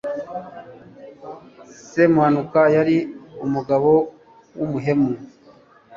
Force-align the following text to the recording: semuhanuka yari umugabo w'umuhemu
semuhanuka 1.91 2.61
yari 2.75 2.97
umugabo 3.45 3.91
w'umuhemu 4.57 5.11